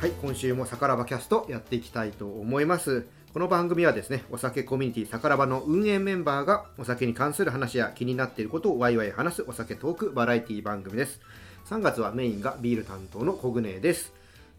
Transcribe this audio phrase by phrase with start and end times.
[0.00, 3.08] はい今週もさからばキャストやっていきたいと思います。
[3.32, 11.20] この番組はですねお酒コミュニティさからばの運営メンバーがお酒に関する話や気になっていることをワイワイ話すお酒トークバラエティ番組です。
[11.66, 14.12] 3月はメインがビール担当のコグネです。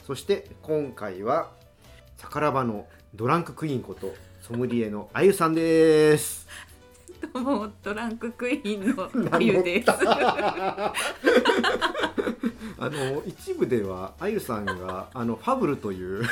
[0.06, 1.52] そして今回は
[2.18, 2.86] さからばの
[3.16, 6.50] ドランククイーンことソムリエのあゆさんです。
[7.22, 9.90] どうもトランククイーンのあゆです。
[12.82, 16.24] あの一部ではあゆさんがあのファブルという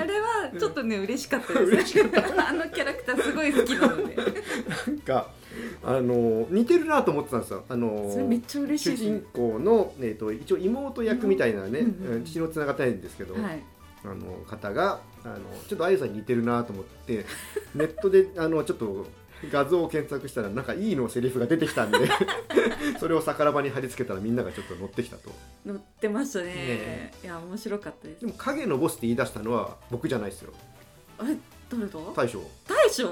[0.00, 1.98] あれはちょっとね嬉しかったです。
[2.38, 4.16] あのキャラクターすごい好きなので。
[4.16, 5.30] なんか
[5.82, 7.64] あの似てるなと思ってたんですよ。
[7.68, 9.00] あのそれめっちゃ嬉しい主。
[9.00, 13.62] 人公の、えー、と一応妹役みたいなね、うんうんうん血のつながってないんですけど、はい。
[14.04, 15.36] あの方があの
[15.68, 17.24] ちょっとあゆさんに似てるなと思って
[17.74, 19.06] ネットであのちょっと
[19.50, 21.98] 画像を検索したらなんかいいのセリフが出てきたんで
[22.98, 25.30] それを逆らばに貼り付けたらみんながちょっと乗ってきたと
[25.64, 26.46] 乗ってましたね。
[26.46, 28.26] ねいや面白かったですで。
[28.26, 30.52] も影のボスって言い出したのは僕じゃないですよ
[31.18, 31.36] あれ
[31.68, 31.98] 誰だ？
[32.14, 33.10] 大将大将？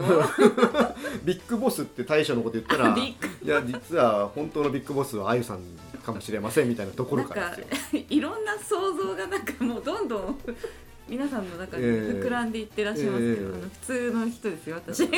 [1.25, 5.61] ビッグボスって大将のこと言ったらビいや実は本当のビッグボスはあゆさん
[6.05, 8.03] かもしれませんみたいなところかからですよ。
[8.09, 10.39] いろんな想像がなんかもうどんどん
[11.09, 15.09] 皆さんの中に膨らんでいってらっしゃいますけど、ええあの普通の人ですよ私。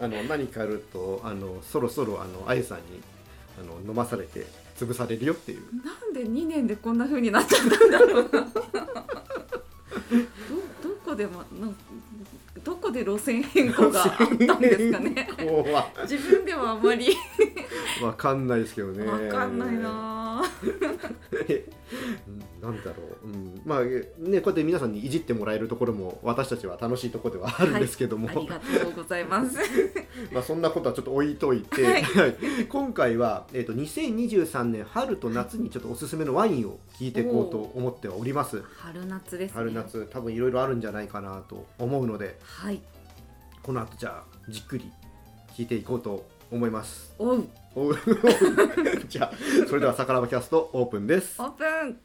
[0.00, 2.84] あの何かあるとあのそろそろあのあゆさんに
[3.58, 5.60] あの飲まされて潰されるよっていう。
[5.84, 8.44] なんで2年でこんな風になっちゃったんだろうなどど
[11.04, 11.76] こでもなん
[12.64, 15.28] どこで路線変更があったんですかね。
[16.02, 17.08] 自分ではあまり。
[18.02, 19.06] わかんないですけどね。
[19.06, 20.42] わかんないな。
[22.26, 29.58] うんなんだろう、うん、まあねこうやって皆さんにいじってもらえるところも私たちは楽しいところではあるんですけども、ありがとうございます。
[30.32, 32.02] まあそんなことはちょっと置いといて、はい。
[32.02, 32.36] はい。
[32.68, 38.62] 今回は、えー、と2023年春と夏にちょっとおすすめのワインを聞いていこうと思っております。
[38.78, 39.54] 春夏ですね。
[39.54, 42.80] 春夏多分いろいろあるんじゃないかなと思うのではい
[43.62, 44.90] この後じゃあじっくり
[45.56, 47.14] 聞いていこうと思います。
[47.18, 47.98] おうおう
[49.08, 49.32] じゃあ
[49.68, 51.40] それでは「さからばキャスト」オープンです。
[51.40, 51.98] オープン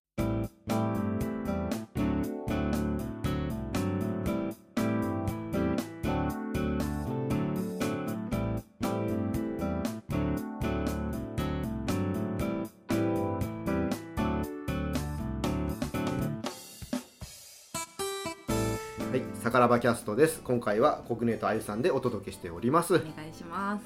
[19.49, 20.41] はい、さからばキャストです。
[20.43, 22.93] 今回はコグネートあゆさんでお届けしております。
[22.93, 23.83] お願いします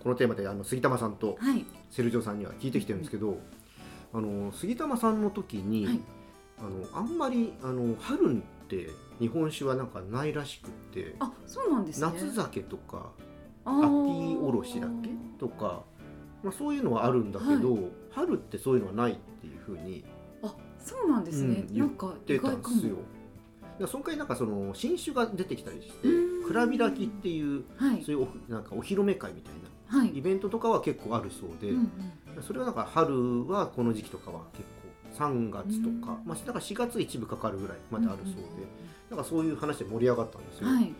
[0.00, 1.64] このテーマであの杉玉さんとはい。
[1.90, 3.40] セルジョさんには聞いてきてるんですけど、
[4.14, 6.00] あの杉玉さんの時に、はい。
[6.60, 8.88] あのあんまりあの春って
[9.18, 12.06] 日本酒はなんかないらしくって、あそうなんですね。
[12.14, 13.10] 夏酒とか
[13.64, 15.10] 秋秋おろしだっけ
[15.40, 15.82] とか、
[16.44, 17.76] まあそういうのはあるんだけど、
[18.12, 20.04] 春ってそういうのはないっていうふうに
[20.44, 22.94] あそうなんですね、うんなんか出意外かもたんですよ。
[22.94, 23.15] で
[23.86, 26.48] その回なんかその新酒が出てきたりしてうん。
[26.48, 28.02] 蔵開きっていうはい。
[28.04, 29.54] そういうおなんかお披露目会みたい
[29.92, 30.08] なはい。
[30.16, 31.90] イベントとかは結構あるそうで、うん
[32.36, 32.42] うん。
[32.42, 34.64] それはなんか春はこの時期とかは結
[35.18, 36.28] 構3月とか、うん。
[36.28, 38.42] まあ、だから4月一部かかるぐらいまであるそうで、んん
[39.10, 40.68] なんかそういう話で盛り上がったんですよ。
[40.68, 40.92] はい。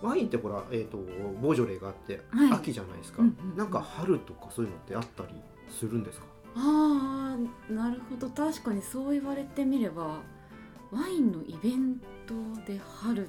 [0.00, 0.98] ワインってほら、えー、と
[1.40, 2.52] ボージョレーがあって、はい。
[2.52, 3.56] 秋じゃないですか、うんうんうん。
[3.56, 5.34] なんか春とかそういうのってあったり
[5.70, 6.26] するんですか？
[6.56, 8.28] ああなるほど。
[8.30, 10.20] 確かにそう言われてみれば
[10.90, 12.34] ワインのイベント
[12.66, 13.28] で春。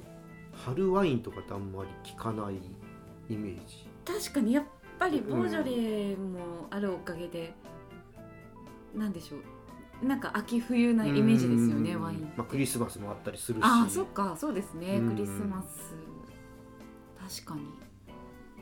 [0.52, 2.56] 春ワインとかってあんまり聞かない
[3.28, 3.88] イメージ。
[4.04, 4.64] 確かにやっ
[4.98, 7.54] ぱりボージョレーもあるおかげで、
[8.94, 10.06] なんでしょう。
[10.06, 13.64] なんか秋冬なイメージですよねうんワインまあ、クリスマスもあったりするし。
[13.64, 14.96] ああそっかそうですね。
[14.96, 15.10] うん。
[15.10, 15.94] クリスマス。
[17.42, 17.68] 確かに。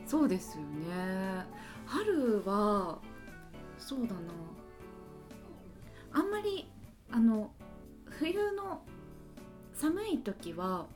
[0.05, 1.45] そうですよね。
[1.85, 2.99] 春は
[3.77, 4.19] そうだな。
[6.11, 6.69] あんまり
[7.11, 7.51] あの
[8.19, 8.81] 冬の
[9.73, 10.87] 寒い時は、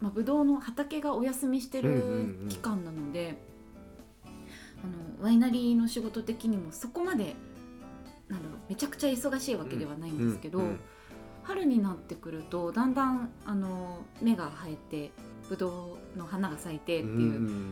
[0.00, 2.48] まあ、ブドウの畑がお休みしてるうんうんうん。
[2.48, 3.36] 期間なので、
[4.24, 7.34] あのワイナリーの仕事的にもそこまで
[8.28, 10.80] なんだろうめちゃくちゃ忙しいわけではないんですけど、うんうん
[11.42, 15.10] 春になってくるとだんだんあの芽が生えて
[15.48, 17.16] ブドウの花が咲いてっていう、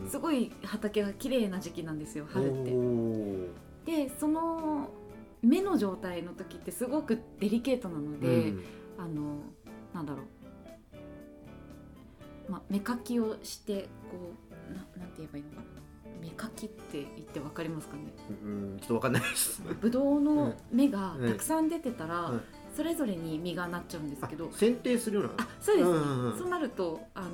[0.03, 2.65] うんすごい畑が綺麗な時期なんですよ春っ
[3.85, 4.07] て。
[4.07, 4.89] でその
[5.43, 8.63] 芽の状態の時ってすごくデリケートなので、うん
[8.99, 9.39] あの
[9.93, 10.23] なんだろ
[12.47, 14.33] う、まあ、芽かきをしてこ
[14.69, 15.63] うななんて言えばいいのかな。
[16.21, 18.03] 芽かきって言ってわかりますかね。
[18.43, 19.61] うんちょっとわかんないです。
[19.79, 22.41] ブドウの芽がたくさん出てたら、うん。
[22.75, 24.45] それぞれに実がなっちゃうんですけど。
[24.45, 25.89] あ剪定するようなあそうです。
[25.89, 26.37] ね、うんうんうん。
[26.37, 27.27] そうなるとあの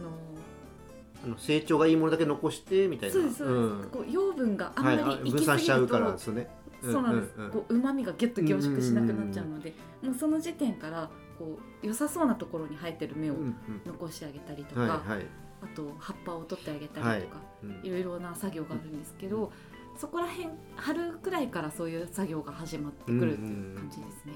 [1.24, 3.14] あの成長がいいものだけ残してみたいな。
[3.14, 3.90] そうですそうです、ん。
[3.92, 6.48] こう養分があんまり行き過ぎると、分散しちゃうからですね
[6.84, 7.22] そうなん。
[7.22, 9.74] です、うんうんうんこう旨味がギュッと凝縮しなくなっちゃうので、
[10.04, 13.56] もうその時点からこう良さそうなところに生えてる芽をうんうん。
[13.86, 15.26] 残してあげたりとか、はいはい。
[15.62, 17.80] あと葉っぱを取ってあげたりとか、うん。
[17.84, 19.52] い、ろいろな作業があるんですけど、
[19.98, 24.34] そこら辺春くらいからそういう作業が始まってくるっていう感じですね。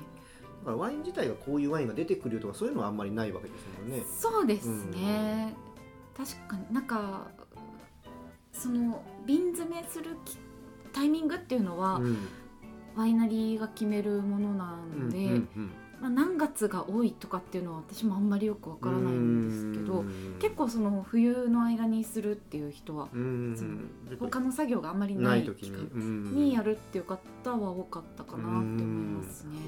[0.59, 4.03] だからワイン自体がこういうワインが出てくるとかそういうのはあんまりないわけですもんね。
[4.19, 5.53] そうですね、
[6.17, 7.27] 確かになんか
[8.51, 10.37] その瓶詰めするき
[10.91, 12.17] タイミングっていうのは、うん。
[12.95, 20.05] ワイナリーが決めるものなので、うんうんまあ、何月が多いとかっていうのは私もあんまりよくわからないんですけど
[20.39, 23.09] 結構その冬の間にするっていう人は
[24.19, 26.35] 他の作業があんまりなないい時間うん。
[26.35, 27.19] にやるっていう方
[27.51, 28.85] は多かったかなって思い
[29.23, 29.51] ますね。
[29.51, 29.59] ね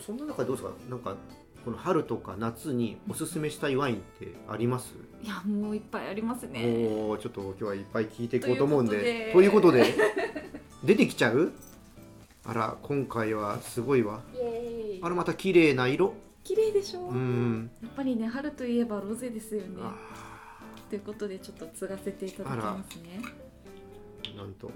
[0.00, 0.74] そんな中でどうですか？
[0.88, 1.16] なんか
[1.64, 6.86] この春とか夏におすすめしたいワインってあります、いやもういっぱいありますね。
[6.90, 9.28] おおちょっと今日はいっぱい聞いていこうと思うんで。
[9.32, 9.94] とということで
[10.84, 11.52] 出てきちゃう？
[12.46, 14.20] あら今回はすごいわ
[15.02, 16.12] あらまた綺麗な色？
[16.42, 17.00] 綺麗でしょ？
[17.00, 17.14] うう。
[17.16, 19.68] んやっぱりね春といえばロゼですよね。
[19.80, 19.94] あ
[20.90, 23.20] ということでちょっと継がせていただきますね。
[24.24, 24.70] ーなんと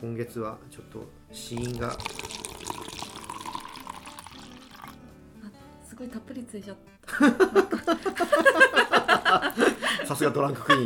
[0.00, 1.96] 今月はちょっと死因があ
[5.88, 7.14] すごいたっぷりついちゃった。
[10.06, 10.84] さすがドランククイーン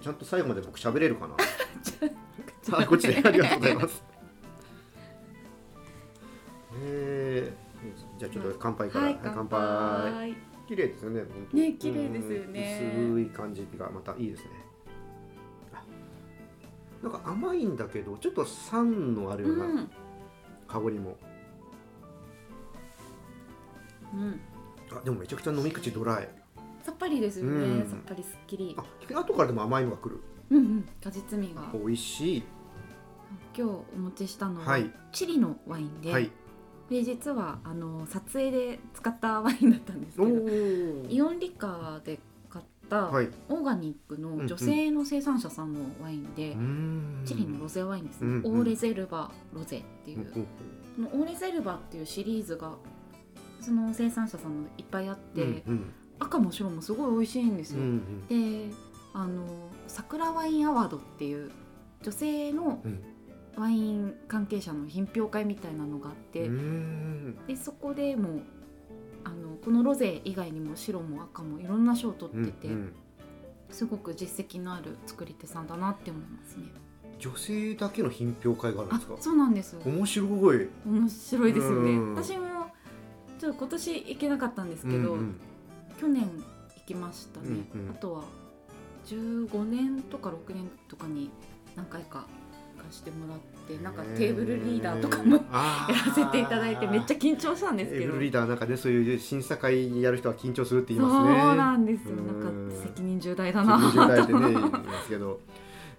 [0.00, 1.34] ちゃんと最後まで僕喋れるかな？
[2.78, 3.08] あこっち。
[3.08, 4.04] でありがとうございます。
[6.82, 10.36] えー、じゃあちょっと乾杯から、はい乾杯。
[10.68, 12.92] 綺麗ですよねね綺麗ですよね。
[12.96, 14.50] うん薄い感じがまたいいですね。
[15.72, 15.82] あ
[17.02, 19.90] なんか甘いんだけどちょっと酸のあるようなうん。
[20.68, 21.16] 香りも、
[24.14, 24.40] うん。
[24.92, 26.28] あでもめちゃくちゃ飲み口ドライ
[26.82, 27.88] さっぱりですよね、うん。
[27.88, 28.76] さっぱりすっきり。
[28.78, 30.20] あ後からでも甘いのが来る。
[30.50, 30.88] うんうん。
[31.02, 31.70] 果実味が。
[31.72, 32.42] 美味しい。
[33.56, 34.90] 今日お持ちしたのは、はい。
[35.12, 36.30] チリのワインで、はい。
[36.88, 41.12] で実はあの撮影で使ったワインだったんですけおどー。
[41.12, 42.18] イオンリカーで
[42.48, 43.28] 買ったはい。
[43.48, 47.22] オーガニックの女性の生産者さんのワインで、うーん。
[47.24, 48.60] チリのロゼワインですね、うんうん。
[48.60, 50.40] オーレゼルバロゼっていう、こ
[50.98, 52.72] のオーレゼルバっていうシリーズが
[53.60, 58.72] その生産者さんのいっぱいあって、うんうん赤も白もすごい美味しいんですよ、うんで
[59.12, 59.44] あの
[59.88, 61.50] 桜ワインアワードっていう
[62.02, 63.02] 女性のうん。
[63.56, 67.36] ワイン関係者の品評会みたいなのがあって、うーん。
[67.48, 68.42] でそこでもう
[69.24, 72.92] あのこのロゼ以外にも白も赤もいろんな賞を取ってて、うんうん。
[73.68, 76.66] すごく実績のある作り手さんだなって思いますね。
[77.18, 79.16] 女性だけの品評会があるんあですか？
[79.18, 79.76] そうなんです。
[79.84, 80.68] 面白い。
[80.86, 81.90] 面白いですよね。
[81.90, 82.14] うん。
[82.14, 82.46] 私も
[83.40, 85.40] ちょっと今年行けなかったんですけど、うんうん
[86.00, 86.30] 去年行
[86.86, 87.90] きましたね、うんうん。
[87.90, 88.22] あとは
[89.06, 91.30] 15年とか6年とかに
[91.76, 92.26] 何回か
[92.78, 93.38] 行かしてもらっ
[93.68, 98.02] てなんかテーブルリーダーとかも やらせていただいてめっちゃ緊張したんですけど。
[98.02, 101.56] テーブルリーダーなんかねそういう審査会やる人は緊張するって言いそうますね。
[101.56, 102.14] なんですよ。
[102.16, 102.70] うんなん。
[102.70, 103.78] か責任重大だな。
[103.78, 105.40] 責任重大でね言いますけど。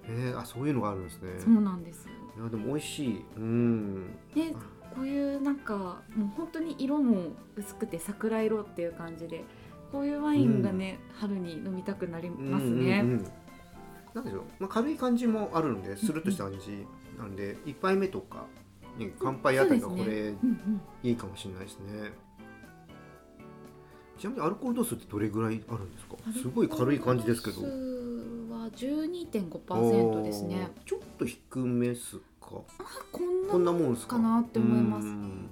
[0.09, 1.29] えー、あそういうのがあるんですね。
[1.37, 2.11] そうなんですよ。
[2.39, 3.25] いやでも美味しい。
[3.37, 4.07] うん。
[4.33, 4.55] で
[4.95, 9.45] こういうなんかもう本当に色も薄くて桜色っていう感じで
[9.91, 13.27] こういうワインがね、春に飲みたくなりますね、うんうんうん
[14.13, 16.85] なんでしょう、まあ、軽い感じもあるんでスルッとした感じ
[17.17, 18.43] なんで一杯目とか、
[18.97, 20.81] ね、乾杯あたりがこれねうんうん。
[21.01, 22.11] いいかもしれないですね。
[24.19, 26.17] ちなみにアルコール度数ってどれぐらいあるんですか？
[26.41, 27.61] すごい軽い感じですけど。
[27.61, 27.67] は
[28.75, 30.69] 12.5%ですね。
[30.85, 32.49] ちょっと低めっすか？
[32.49, 32.61] あ
[33.13, 33.23] こ
[33.57, 34.17] んなもんですか？
[34.17, 35.07] かなって思います。
[35.07, 35.49] うん。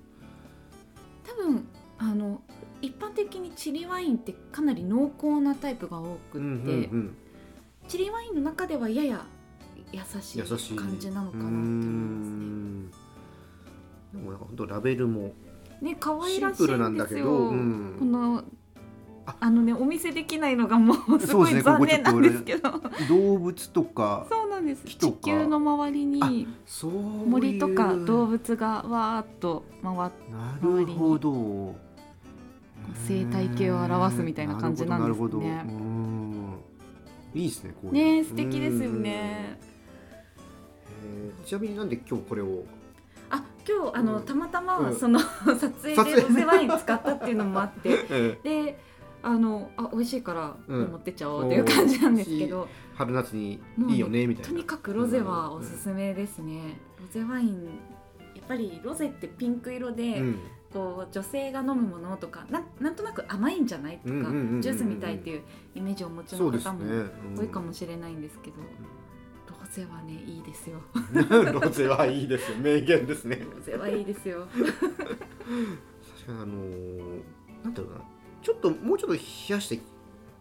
[1.25, 1.65] 多分
[1.97, 2.41] あの
[2.81, 7.15] 一般的にチリワインってかなり濃厚なタイプが多くって、うんうんうん
[7.87, 9.25] チリワインの中ではやや
[9.91, 12.35] 優しい感じなのかなって思いますね。
[12.35, 12.91] うん
[14.13, 15.33] でもなんか本当ラベルも
[15.81, 16.67] ね可愛らしいんですよ。
[16.67, 18.43] プルなんだけど、うんこの
[19.25, 22.71] ああのねお見せできないのがもうすごい残念なんですけど。
[23.09, 24.83] 動物とかそうなんです。
[24.85, 26.47] 地球の周りに
[27.27, 31.75] 森とか動物がわーっと回ってなるほど
[33.07, 35.65] 生態系を表すみたいな感じなんですね。
[37.33, 39.59] いいですねこうね素敵ですよね。
[39.61, 42.65] えーちなみになんで今日これを？
[43.29, 44.23] あ今日あの、うん。
[44.23, 44.95] たまたまうん。
[44.95, 48.05] その撮影 撮影でロゼワイン使ったっていうのもあって。
[48.09, 48.79] えで
[49.21, 50.87] あのあ美味しいからうん。
[50.91, 52.67] 持ってっちゃおうっていう感じなんですけど、ー。
[52.95, 54.49] 春夏にいいよねみたいな。
[54.49, 57.65] とにかくロゼはおすすめですね、ロゼワイン
[58.35, 60.39] やっぱりロゼってピンク色で、うん
[60.73, 65.41] こう女性が飲むものとかななんとなく甘いんじゃないとか、ジュースみたいっていう
[65.75, 67.11] イメージをお持ちの方もうん。
[67.37, 68.57] 多いかもしれないんですけど、
[69.47, 70.79] ロゼはねいいですよ。
[71.53, 72.57] ロゼはいいですよ。
[72.59, 73.41] 名言ですね。
[73.55, 74.47] ロゼはいいですよ。
[74.51, 74.65] 確
[76.27, 77.21] かにあのー
[77.63, 78.01] なんだろうな。
[78.41, 79.79] ちょっともうちょっと冷やして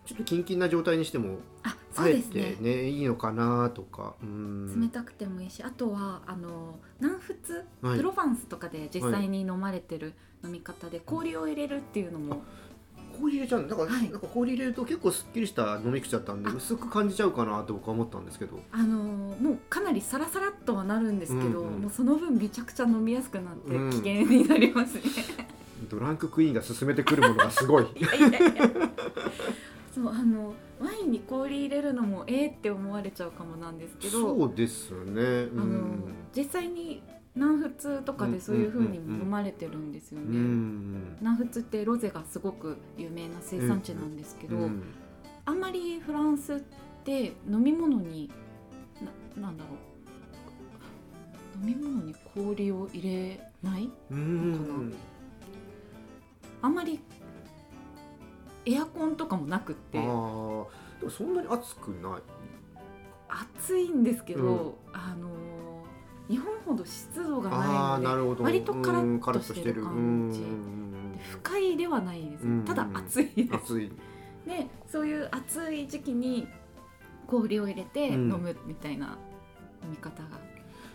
[0.08, 2.56] ちょっとキンキンな状態にしてもあそうですね。
[2.58, 4.14] てねいいのかなとか。
[4.22, 4.80] うん。
[4.80, 7.96] 冷たくてもいいしあとはあの南仏、はい。
[7.98, 12.42] プロヴァンスとかで実際に飲まれてる飲み方で氷を入れるっていうのも、
[13.20, 14.10] 氷入れちゃうんだから、はい。
[14.10, 16.54] なんか氷入れると結構すっきりした飲み口だったんであ。
[16.54, 18.58] 薄く感じちゃうかなと僕は思ったんですけど。
[18.72, 21.82] あのもうかなりサラサラっとはなるんですけど、うんうん。
[21.82, 23.90] もうその分めちゃくちゃ飲みやすくなってうん。
[23.90, 25.02] 危険になりますね。
[25.90, 27.86] ドランククイーンが勧めてくるものがすごい。
[27.94, 28.70] いやいやいや
[30.02, 35.22] そうあのワインに氷入れるのもえーって思われちゃうかもなんですけどそうですね。
[35.22, 36.04] うあのん。
[36.36, 37.02] 実際に
[37.34, 40.38] 南仏とかでそういう風にも飲まれてるんですようね。
[40.38, 44.82] ん南仏ってロゼがすごく有名な生産地なんですけど、うん
[45.44, 46.60] あんまりフランスっ
[47.04, 48.30] て飲み物に
[49.36, 49.70] ななんだろ
[51.64, 51.66] う。
[51.66, 54.92] 飲み物に氷を入れないうん。
[56.60, 57.00] あんまり
[58.68, 59.98] エアコンとかもなくって。
[59.98, 60.68] でも
[61.08, 62.22] そんなに暑くない。
[63.28, 64.96] 暑いんですけど、うん。
[64.96, 65.28] あの
[66.28, 69.82] 日本ほど湿度がないので割とカラうんッとしてる。
[69.82, 70.42] 感じ。
[71.32, 72.64] 不快ではないです、うん。
[72.64, 73.90] ただ暑いです、暑い。
[74.46, 76.46] でそういう暑い時期に
[77.26, 78.32] 氷を入れてうん。
[78.32, 79.18] 飲むみたいな
[79.82, 80.28] 飲み方が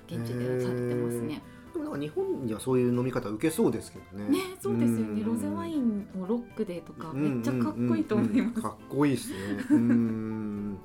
[0.07, 1.41] 現地ではされてますね。
[1.73, 4.29] でもなんか日本にはそういう飲み方受けそうですけどね。
[4.29, 5.25] ねそうですよね、うん。
[5.25, 5.82] ロゼワイン
[6.19, 8.61] をロックでとかめっちゃかっこいいと思います。
[8.61, 9.37] かっこいいですね。
[9.71, 10.77] うん。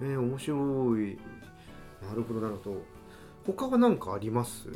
[0.00, 1.18] えー、面白い。
[2.06, 2.82] なるほどなるほど。
[3.46, 4.68] 他は何かあります？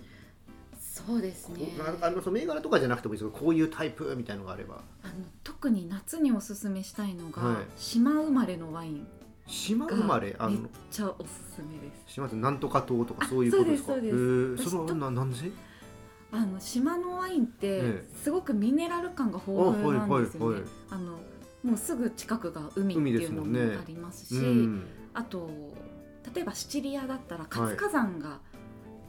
[0.80, 1.68] そうですね。
[2.00, 4.82] ああのその銘柄とかじゃなくてもいいですけどこういうタイプみたいのがあれば。
[5.02, 7.56] あの特に夏におすすめしたいのが、はい。
[7.76, 9.06] 島生まれのワイン
[9.46, 10.34] 島が生まれ？
[10.38, 12.14] あめっのちゃおすすめです。
[12.14, 13.92] 島ってなんとか島とかあそういうことですか？
[13.92, 14.62] そうですそうです。
[14.64, 14.70] えー。
[14.70, 15.36] それはななんで？
[16.30, 18.04] あの島のワインってええ。
[18.22, 20.60] すごくミネラル感が豊富なんですよね。
[20.90, 21.18] あの
[21.64, 24.86] もうすぐ近くが海っていうのすもありますし、うん。
[25.14, 25.50] あと
[26.34, 28.40] 例えばシチリアだったらはい活火山が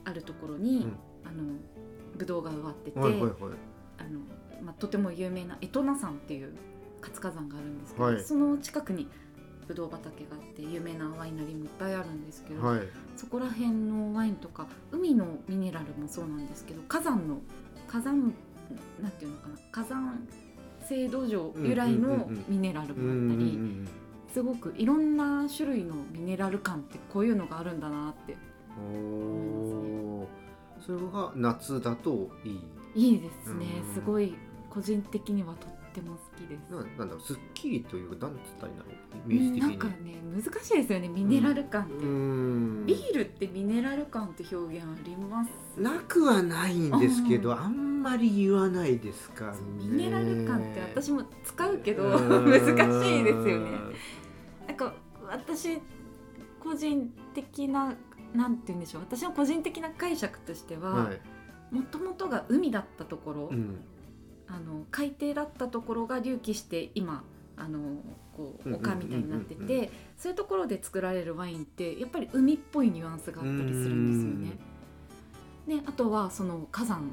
[0.04, 1.42] あるところに、うんあの
[2.16, 3.32] ブドウが植わってて、はいはいはい。
[3.98, 4.20] あの
[4.62, 6.54] まあ、とても有名なエトナ山っていう
[7.00, 8.24] 活火山があるんですけど、はい。
[8.24, 9.08] その近くに
[9.66, 12.80] ブドウ畑があって有名なワイナリーもいっぱいあるんですけど、はい
[13.20, 17.40] そこら辺のワインとか海のミネラルもそうなんですけど火山の
[17.86, 18.32] 火山
[18.98, 20.26] なんていうのかな火山
[20.88, 23.58] 性土壌由来のミネラルもあったり、
[24.32, 28.38] すごくいろんな種類のミネラル感ってこういうのがあるんだなって。
[28.78, 30.26] おー。
[30.80, 33.12] それが夏だといい。
[33.12, 33.66] いいですね。
[33.86, 34.34] うんすごい
[34.70, 36.70] 個人的にはとっても好きです。
[36.70, 39.32] ななんだろうすっきりというかなんつったらいいんだろう。
[39.32, 39.68] イメージ的に。
[39.68, 39.94] なんかね
[40.32, 42.86] 難しいですよねミネラル感って、うーん。
[42.86, 45.80] ビールってミネラル感って表現あります？
[45.80, 47.58] なくはないんですけど、うん。
[47.58, 49.58] あんまり言わないですかね。
[49.78, 52.52] ミネラル感って私も使うけど難
[53.02, 53.70] しいですよね。
[54.68, 54.94] なんか
[55.28, 55.80] 私
[56.60, 57.94] 個人的な
[58.34, 59.02] なんて言うんでしょう。
[59.02, 61.20] 私の個人的な解釈としてははい、
[61.74, 63.80] もともとが海だったところ、うん
[64.52, 67.22] あの海底だったところが隆起して今
[67.56, 67.78] あの
[68.36, 75.80] こう丘みたいになっててそういうところで作られるワインってやっぱり海っぽいニュアンスがあったりするんですよね。
[75.82, 77.12] であとはその火山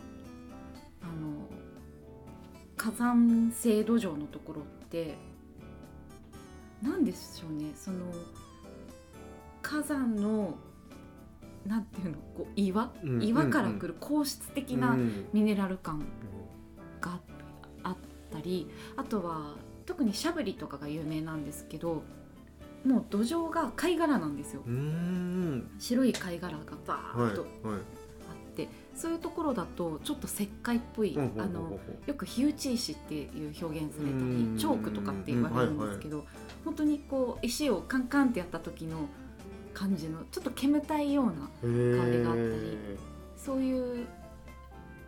[1.02, 1.48] あの
[2.76, 5.16] 火山性土壌のところって
[6.82, 7.72] 何でしょうね。
[7.76, 7.98] その
[9.62, 10.58] 火山の
[11.66, 15.28] なんていうのこう岩、うん岩から来る硬質的なうん。
[15.34, 16.02] ミネラル感
[17.02, 17.20] が
[17.84, 17.96] あっ
[18.32, 22.04] たりあとは特にシャブリとかが有名なんですけど
[22.86, 24.62] もう土壌が貝殻なんですよ。
[25.80, 27.80] 白い貝殻がバはいーッとはい
[28.30, 34.56] あって、そういうところだとちょっと石灰っぽい、あのよく火打ち石っていう表現されたうん。
[34.56, 36.26] りチョークとかって言われるんですけど、
[36.64, 39.08] 本当にこう石をカンカンってやった時の
[39.74, 42.78] 感じのちょっと煙たいような香りがあったり
[43.36, 44.08] そういう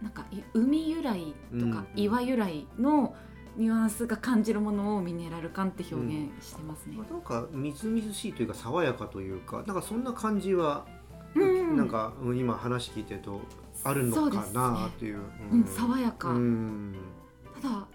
[0.02, 3.16] なんかい海由来とかうん岩由来の
[3.58, 6.98] ニュアンスが感じるものをミネラル感って表現してますね。
[7.10, 10.86] なんかみずみずしいというか爽やかというかなんかそんな感じは、
[11.36, 13.42] うんなんかうん今話聞いてると
[13.84, 15.20] あるのかなっていう。
[15.52, 16.96] うん、爽やか、うん。
[17.62, 17.88] ただなんだ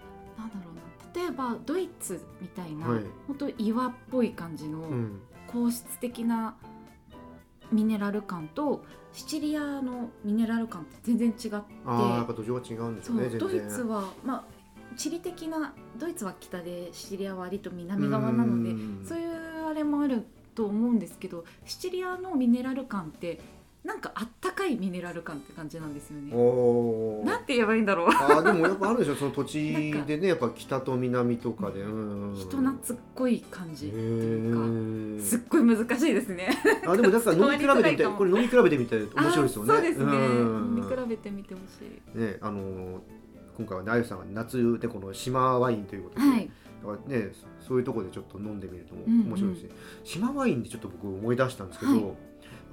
[0.65, 1.23] ろうな。
[1.23, 3.05] 例えばドイツみたいな、はい。
[3.27, 5.21] 本当岩っぽい感じのうん。
[5.47, 6.57] 硬質的な
[7.73, 11.57] ミネラル感とシチリアのミネラル感って全然違って。
[11.87, 14.45] ああやっぱ土壌が違うんですねドイツはまあ
[14.97, 19.05] 地理的なドイツは北でシチリアは割と南側なのでうん。
[19.07, 23.41] そういうあれもあると思うんですけどシチリアのミネラル感って
[23.85, 26.33] なんかあったかいミネラル感って感じなんですよね。
[26.35, 27.27] おー。
[27.27, 28.09] なんて言えばいいんだろう。
[28.09, 29.15] あーでもやっぱあるでしょ。
[29.15, 32.35] その土地でね やっぱ北と南とかで、うん。
[32.35, 36.49] 人懐っこい感じっていうかすっへごい難しいですね。
[36.83, 37.67] ーあでもだか ら飲み比べてみたい。
[37.67, 39.73] 伝わりづらいかもこれ飲み比べてみたい面白いですよね。
[39.73, 40.05] あそうですね。
[40.05, 40.75] うん。
[40.77, 42.19] 見比べてみてほしい。
[42.19, 42.99] ねあのー
[43.57, 46.51] 今回はねあゆさんが夏でこの島ワインということで、はい。
[46.83, 49.27] だからねそういうところでちょっと飲んでみるとうんうん。
[49.29, 49.71] 面白いですね、
[50.03, 52.05] 島ワインでちょっと僕思い出したんですけど、はい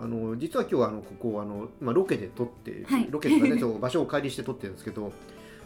[0.02, 3.08] あの実は今日はあのここあの、まあ、ロケで撮って、はい。
[3.12, 5.12] ロケとかね 場所をお借りして撮ってるんですけど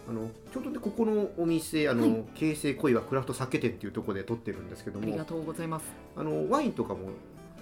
[0.10, 2.26] あのちょうどねここのお店あの、はい。
[2.36, 5.86] 京成小岩クラフト酒店っていうところで撮ってるんですけどもありがとうございます。
[6.18, 7.12] あのワインとかも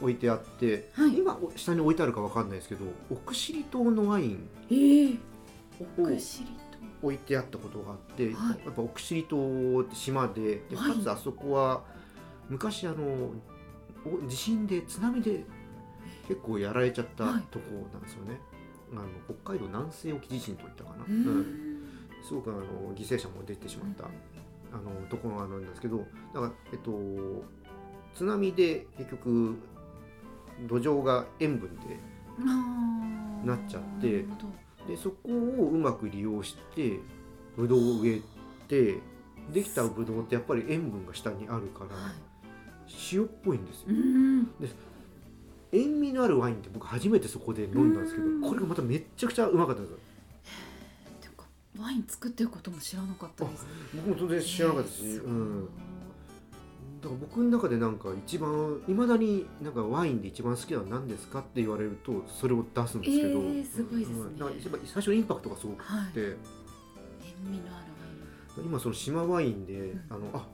[0.01, 1.15] 置いてあって、はい。
[1.15, 5.17] 今お下に置いてあるかわかんないですけど奥尻島のワインええ。
[5.79, 6.47] 奥尻
[7.03, 8.65] 置いてあったことがあって、はい。
[8.65, 10.93] やっぱ奥尻島って島でではい。
[10.93, 11.83] かつあそこは
[12.49, 13.31] 昔あの
[14.05, 15.45] お地震で津波で
[16.27, 17.41] 結構やられちゃったはい。
[17.51, 18.39] とこなんですよね、
[18.91, 19.03] あの
[19.43, 21.11] 北海道南西沖地震といったかな、と。
[21.11, 21.39] ううん。
[21.41, 21.45] ん。
[22.23, 22.63] すごくあの
[22.95, 25.97] 犠牲者も出てしまった、あのところがあるんですけど
[26.33, 26.91] だからえっと
[28.15, 29.55] 津波で結局
[30.67, 31.99] 土壌が塩分で
[33.45, 34.25] なっちゃって
[34.87, 36.99] でそこをうまく利用して
[37.57, 38.21] ブドウを植え
[38.67, 38.99] て
[39.53, 42.13] できたブドウってやっぱり塩分が下にあるからはい。
[43.13, 43.85] 塩っぽいんですよ。
[43.89, 44.43] うん。
[45.73, 48.41] 塩味のあるワインって僕初めてそこで飲んだんですけうん。
[48.41, 49.93] どこれがまためっちゃくちゃうまかったです。
[51.79, 53.65] ワイン作ってることも知らなかったです。
[53.95, 55.65] 僕も当然知らなかったし、えーうん、
[57.01, 64.15] だから僕の中でなんか一番いまだになんかワインで一番好きなのは何ですかって言われるとそれを出すんですけど、えーすごいですね。
[64.19, 64.61] うん。
[64.85, 66.13] 最初のインパクトがすごくはい。
[66.13, 66.35] て塩
[67.51, 67.79] 味のあ
[68.57, 70.01] る今その島ワインで、ん。
[70.11, 70.45] あのあ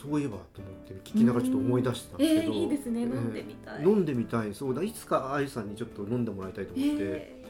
[0.00, 2.18] そういえばと思って聞きながらちょっと思い出してたん。
[2.18, 3.00] ですけど、えー、いいですね。
[3.02, 3.82] えー飲んでみたい。
[3.82, 7.44] 飲んでみたいそうだいつかあゆさんにちょっと飲んでもらいたいと思って、え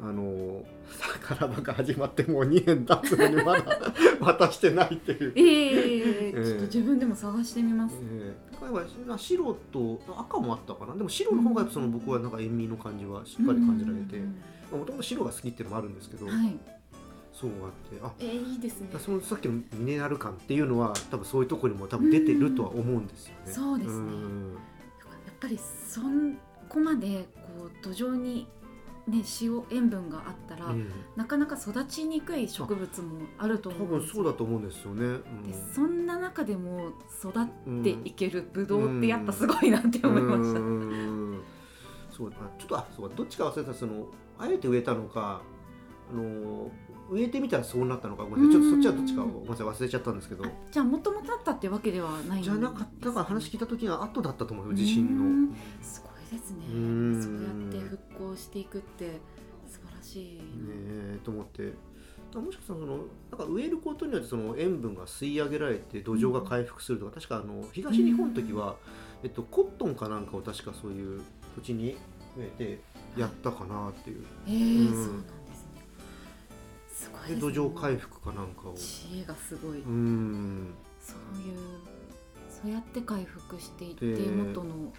[0.00, 5.36] あのさからばが始まってもう2年経つのにまだ渡してないっていうー、。
[5.36, 7.96] えー、えーちょっと自分でも探してみます。
[8.00, 14.36] ええだからまあ白と赤もあったかなでも白の方がその僕はなんか塩味の感じはしっかり感じられてうん
[14.78, 16.58] もともと白が好きっていうのもあるんですけど、はい。
[17.42, 19.00] そうあってあえー、いいですねだ。
[19.00, 23.52] そのさっきのミネラル感っていうのは多分そういうところにも多分出てるとは思うんですよね。
[23.52, 24.58] そうですねんや
[25.32, 26.00] っぱりそ
[26.68, 28.46] こまでこう土壌に
[29.08, 35.04] ね塩塩分があったら、うんなかなか育ちにくい植物もあると多思うんですよ分そうだと思うんですよね。
[35.04, 40.60] うんでそんな中でも育っていけるブドウってやっぱすごいなって思いました。
[40.60, 41.42] うん
[42.08, 44.06] そうあちょっとあそうかどっちか忘れたその
[44.38, 45.42] あえて植えたのか
[46.12, 46.70] あの
[47.12, 48.24] 植えてみたらそうなったのか。
[48.24, 48.62] ごめんなさい。
[48.62, 49.66] ちょっとそっちはどっちかごめんなさい。
[49.66, 50.44] 忘れちゃったんですけど。
[50.44, 55.56] あじゃあもともとあったってわけではないんじゃなかったから話聞いた時が後だったと思うよ地震うのん。
[55.80, 56.64] すごいですね。
[56.72, 57.22] うん。
[57.22, 59.20] そうやって復興していくって
[59.66, 60.42] 素晴らしい、ね
[61.16, 61.74] えと思って。
[62.34, 62.96] もしかしたらその
[63.30, 68.76] なんか植えることによってその塩分が吸い上げられて土壌が回復するとか、確かあの東日本の時は、
[69.22, 71.20] えっと、コットンかなんかを確かそういう
[71.56, 71.98] 土地に
[72.38, 72.78] 植え
[73.16, 74.24] てやったかなっていう。
[74.46, 74.94] えーうん。
[74.94, 75.20] そうな
[76.92, 77.34] すごいですね。
[77.36, 78.74] で土壌回復かなんかを。
[78.74, 80.74] 知恵がすごい、うん。
[81.00, 81.58] そういう
[82.48, 84.92] そうやって回復していってで元の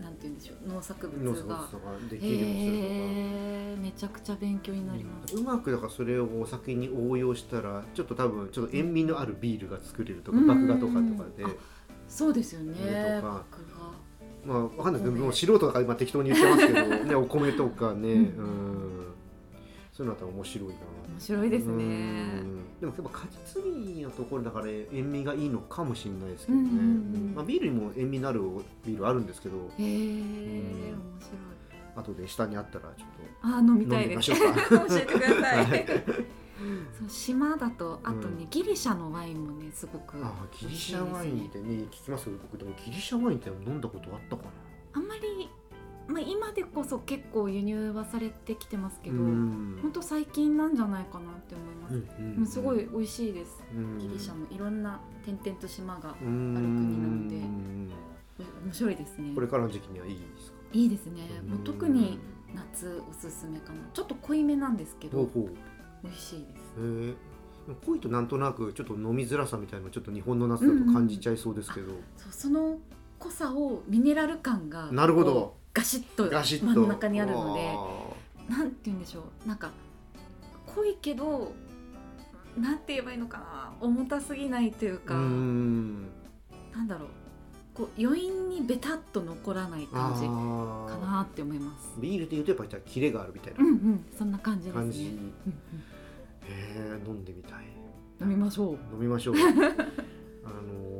[0.00, 1.68] なんて言うんでしょう農作物が。
[1.70, 2.94] とかできるようにするとか。
[2.94, 10.46] へえめちゃくちゃ勉強になります、うまくだからそれをお酒に応用したらちょっと多分ちょっと塩味のあるビールが作れるとかうん。
[10.46, 11.44] 麦芽とかとかで。
[11.44, 11.48] あ
[12.08, 13.44] そうですよねねとか。
[14.44, 19.06] 麦まあわかんないけどもう素人だから今適当に言ってますけどねお米とかねううんん。
[19.92, 20.74] そういうのだったら面白いな
[21.16, 21.72] 面白いですね。
[21.72, 22.78] うん。
[22.80, 26.84] でもやっぱ果実味のところだから塩味がいいのかもしれないですけどね、うんうんう
[27.32, 27.32] ん。
[27.34, 28.40] まあ、ビールにも塩味のある
[28.84, 29.56] ビールあるんですけど。
[29.56, 31.20] へえ面ん。
[31.20, 31.36] 白い。
[31.96, 33.08] 後で下にあったらちょっ
[33.40, 34.30] あ飲とみたいです。
[34.30, 35.86] 教えてください、はい。
[36.98, 38.50] そう島だとあとね、うん。
[38.50, 42.26] ギリシャのワインもねすごくああギリシャワインってね聞きます？
[42.26, 44.50] けど僕でもギリシャワインって飲んだことあったかな？
[44.92, 45.48] あんまり、
[46.08, 49.78] まあ、今でこそ結構輸入はされてきてますけど、うん。
[49.82, 53.62] ほんと最近なんじゃないかなって思います、うんうんもうすごい美味しいです。
[53.74, 53.98] うん。
[53.98, 57.36] ギリシャもいろんな点々と島がうんある国なので。
[57.36, 57.90] うん。
[58.66, 59.32] 面白いですね。
[59.34, 60.58] これからの時期にはいいですか？
[60.72, 61.22] いいですね。
[61.48, 63.78] もう特にうん夏おすすめかな。
[63.92, 66.46] ちょっと濃いめなんですけど美味しいで
[67.14, 67.16] す。
[67.84, 72.78] 濃いとなんとなくちょっと飲みづらさみたいなのちょっと日本の夏だと感じちゃいそうですけど、そうその
[73.18, 76.30] 濃さをミネラル感がなるほどガシッと
[76.64, 77.60] 真ん中にあるので
[78.48, 79.48] あなんて言うんでしょう。
[79.48, 79.70] なんか
[80.66, 81.52] 濃いけど
[82.56, 83.74] なんて言えばいいのかな。
[83.80, 86.08] 重たすぎないというか、ーうーん。
[86.72, 87.08] なんだろう。
[87.74, 92.00] こう余韻にベタっと残らない感じあかーなって思います。
[92.00, 93.62] ビールっていうとやっぱりキレがあるみたいな。
[93.62, 94.06] うんうん。
[94.16, 94.82] そんな感じですね。
[94.82, 95.32] 感
[96.48, 97.64] え飲んでみたい
[98.22, 98.94] 飲みましょう。
[98.94, 99.34] 飲みましょう。
[100.44, 100.48] あ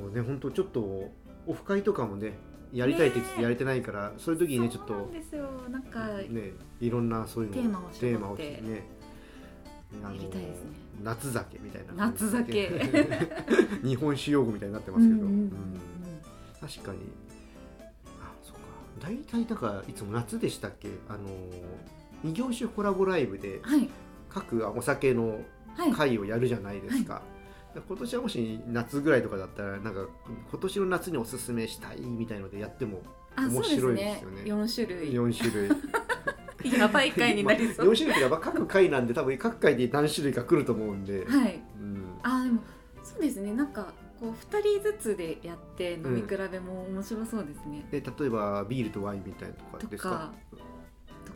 [0.03, 1.11] のね本当ちょっと
[1.47, 2.37] オフ会とかもね
[2.73, 5.49] やりたいって言ってねやれてないから、そういう時にねちょっとですよ。
[5.71, 8.87] なんかねいろんなそういうのテーマをテーマをね
[10.03, 10.71] やりたいですね。
[11.03, 12.71] 夏酒みたいな夏酒。
[13.85, 15.51] 日本酒用語みたいになってますけど、うんうんうんうん。
[16.61, 16.99] 確かに。
[18.21, 18.61] あそうか。
[19.01, 20.89] 大体だからいつも夏でしたっけ？
[21.09, 21.19] あの
[22.25, 23.89] 異業種コラボライブではい。
[24.29, 25.41] 各お酒の
[25.77, 25.93] はい。
[25.93, 27.21] 会をやるじゃないですか、
[27.81, 30.07] 今年はもし夏ぐらいとかだったらなんか
[30.51, 33.03] 今年の夏におすすめしたいみたいのでやっても
[33.37, 34.43] 面白いでねすよね。
[34.43, 35.13] 4種類。
[35.13, 36.79] 4種類。
[36.79, 37.93] やばい回になりそう。
[37.93, 41.61] 4種類ってやっぱ各回なんで多分各回で何種類か来ると思うんで、はい。
[41.79, 42.63] うん、あでも
[43.03, 43.53] そうですね。
[43.53, 50.33] なんかこう2人ずつでやって飲み比べも面白そうですね、で例えばビールとワインみたいなとかですか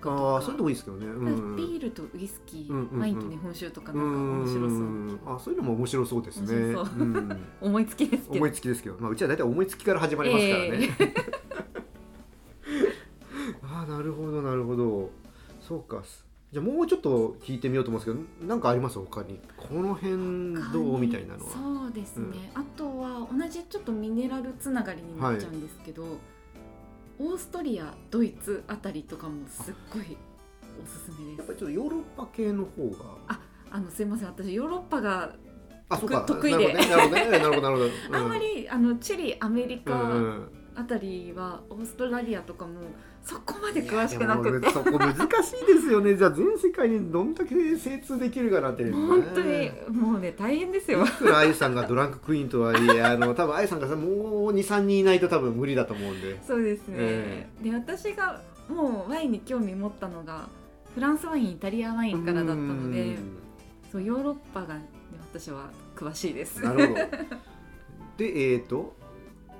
[0.04, 3.00] あそういうのもいいですけどね、うん、ビールとウイスキー、うんうんうん。
[3.00, 5.20] ワインと日本酒とかなんか面白そううん。
[5.26, 6.54] あそういうのも面白そうですね。
[6.54, 7.04] 面白そう。
[7.04, 7.40] ん。
[7.60, 8.34] 思いつきですけど。
[8.36, 10.88] 思いつきですけど、まあ、うちは大体思いつきから始まりますからね、
[13.62, 15.10] ああなるほどなるほど。
[15.60, 16.02] そうか。
[16.52, 18.98] じゃあもうちょっと聞いてみようと思うんですけど何かあります？
[18.98, 19.38] 他に。
[19.56, 20.98] この辺どう？
[20.98, 21.50] みたいなのは。
[21.52, 26.04] そうですね、あとは同じちょっとミネラルつながりになっちゃうんですけど、
[27.20, 30.16] オーストリアドイツあたりとかもすっごい
[30.82, 31.38] おすすめです。
[31.38, 33.38] やっぱりちょっとヨーロッパ系の方が。
[33.72, 34.28] あのすいません。
[34.28, 35.34] 私ヨーロッパが
[36.26, 36.72] 得意で。
[36.72, 37.30] なるほどね。
[37.30, 37.38] なるほどね。
[37.38, 38.16] なるほどなるほど、うん。
[38.16, 40.50] あんまり、あのチリアメリうんカうん。
[40.74, 42.80] あたりはオーストラリアとかも
[43.22, 44.70] そこまで詳しくなくて。
[44.70, 46.16] そこ難しいですよね。
[46.16, 51.04] じゃあ全世界にどんだけ精通できるかなんて、ね、本当にもうね大変ですよ。
[51.04, 54.06] いくら愛さんがドランククイーンとはいえ あの多分愛さんがさも
[54.48, 56.40] う23人いないと多分無理だと思うんで。
[56.44, 60.48] そうですね、えで私がもうワインに興味持ったのが
[60.94, 63.18] フランスワインイタリアワインからだったので
[63.92, 64.88] そうヨーロッパが、ね、
[65.32, 66.62] 私は詳しいです。
[66.62, 67.00] うんなるほど。
[68.16, 68.94] でえっ、ー、と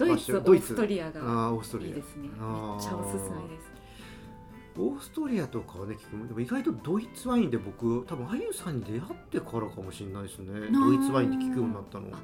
[0.07, 0.73] ドイツオドイツ。
[0.73, 1.89] ーストリアがあーオーストリア。
[1.89, 2.23] いいですね。
[2.23, 3.71] めっちゃおすすめです。
[4.79, 10.47] オーストリアとかはね聞くでも意外とドイツワインで僕多分あゆさんに出会ってからかもしれないですね。
[10.73, 12.07] ドイツワインって聞くようになったの。
[12.13, 12.19] あ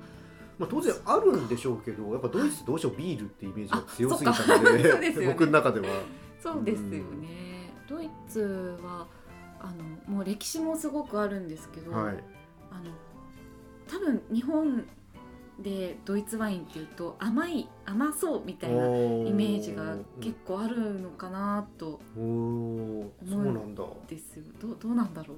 [0.59, 2.97] まあ、当然あるんでしょうけどやっぱドイツどうしよう。
[2.97, 5.27] ビールってイメージが強すぎたので ね。
[5.27, 5.87] 僕の中では。
[6.41, 7.73] そうですよね。
[7.89, 9.07] ドイツは
[9.61, 9.73] あ
[10.09, 12.25] のもう歴史もすごくあるんですけど、はい。
[12.71, 12.91] あの
[13.87, 14.85] 多分日本
[15.59, 23.31] でドイツワインっていうと甘い甘そうみたいなイメージが結構あるのかなとおおー。
[23.31, 23.85] そうなんだ。
[24.07, 24.45] ですよ。
[24.61, 25.37] どうどうなんだろう。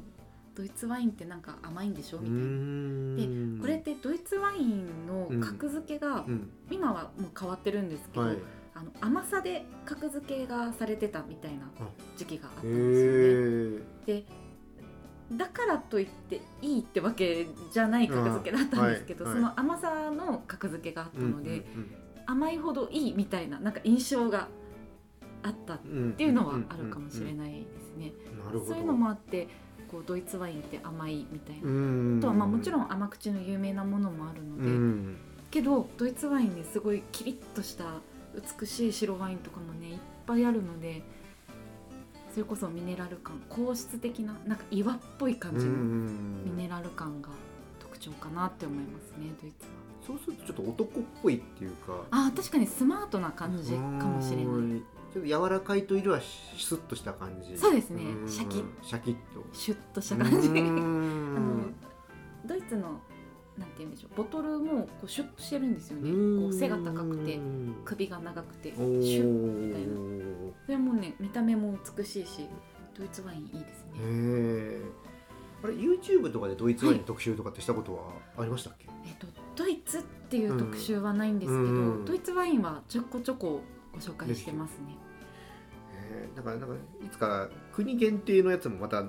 [0.57, 2.19] ドイツワインってなんか甘いんでしょ？
[2.19, 2.41] うみたいな。
[2.43, 3.61] ーん。
[3.61, 6.51] これってドイツワインの格付けが、うん。
[6.69, 8.37] 今はもう変わってるんですけど、はい。
[8.75, 11.89] あの甘さで格付けがされてたみたいなあ。
[12.17, 13.13] 時期があったへんですよ
[13.79, 13.85] ね。
[14.09, 14.25] えで
[15.33, 21.95] だからといっていいってわけじゃない格付けだったんですけど、はいその甘さの格付けがあったので、うん
[22.31, 24.49] 甘いほどいいみたいななんか印象が
[25.43, 28.13] あったっうんうんていうのはあるかもしれい、ないですね。
[28.67, 29.49] そういうのもあって
[29.91, 31.63] こうドイツワインって甘いみたいな。
[31.63, 32.19] うん。
[32.19, 35.17] あとはまあもちろん甘口の有名なものもあるのうで、ん。
[35.51, 37.85] けどドイツワインにすごいキリッとした
[38.61, 41.03] 美しい白ワインとかもねいっぱいあるので
[42.33, 47.31] それこそミネラル感硬質的ななんか岩っぽい感じのミネラル感が
[47.79, 49.89] 特徴かなって思いますねドイツは。
[50.07, 52.05] そうするとちょっと男っぽいっていうか。
[52.11, 54.45] あー確かにスマートな感じかもしれない。
[54.45, 57.57] いちょっと柔らかいというよりはシュッとした感じ。
[57.59, 58.03] そうですね。
[58.05, 58.29] うん。
[58.29, 59.45] シャキッシャキッと。
[59.53, 60.49] シュッとした感じ。
[60.49, 61.65] う あんの
[62.47, 63.01] ドイツの
[63.59, 66.11] なんて言うんでしょうボトルもこうシュッとしてるんですよね。
[66.11, 66.43] うん。
[66.43, 67.39] こう背が高くて
[67.85, 69.89] 首が長くてシおュッーみたいな。
[70.67, 72.47] それもね見た目も美しいし
[72.97, 73.93] ドイツワインいいですね。
[75.63, 82.05] あれ YouTube とかでドイツワインの特集とかってしたことはありましたっけ、えっとドイツっていう特集はないんですけど、うん。
[82.05, 83.61] ドイツワインはちょこちょこ
[83.93, 84.97] ご紹介してますね。
[86.11, 89.05] へえだからなんかいつか国限定のやつもまた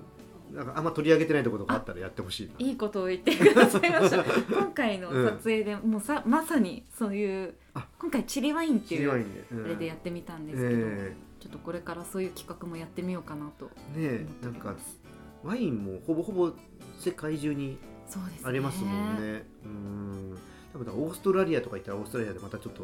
[0.52, 2.54] なんかあんま取り上げてないところがあったらやってほしいな。
[2.60, 4.24] いいことを言ってくださいました。
[4.52, 7.88] 今回の撮影で、もうさまさにそういうあ。
[8.00, 11.16] 今回チリワインっていうあれでやってみたんですけど、え。
[11.40, 14.76] ちょっとこれからそういう企画もやってみようかなとえねえなんか
[15.42, 16.52] ワインもほぼほぼ
[17.00, 17.78] 世界中に
[18.44, 19.46] ありますもんね。
[19.66, 20.38] うん。
[20.74, 22.84] 多分オーストラリアとか行ったらオーストラリアでまたちょっと